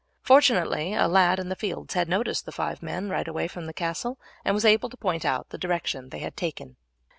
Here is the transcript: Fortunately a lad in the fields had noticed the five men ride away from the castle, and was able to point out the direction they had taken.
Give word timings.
Fortunately 0.23 0.95
a 0.95 1.07
lad 1.07 1.37
in 1.37 1.49
the 1.49 1.55
fields 1.55 1.93
had 1.93 2.09
noticed 2.09 2.47
the 2.47 2.51
five 2.51 2.81
men 2.81 3.11
ride 3.11 3.27
away 3.27 3.47
from 3.47 3.67
the 3.67 3.71
castle, 3.71 4.17
and 4.43 4.55
was 4.55 4.65
able 4.65 4.89
to 4.89 4.97
point 4.97 5.25
out 5.25 5.49
the 5.49 5.59
direction 5.59 6.09
they 6.09 6.17
had 6.17 6.35
taken. 6.35 6.75